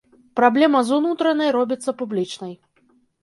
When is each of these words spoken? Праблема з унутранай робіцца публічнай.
Праблема 0.37 0.79
з 0.87 0.95
унутранай 1.01 1.53
робіцца 1.57 1.95
публічнай. 2.01 2.53